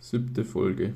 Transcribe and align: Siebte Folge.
Siebte 0.00 0.44
Folge. 0.44 0.94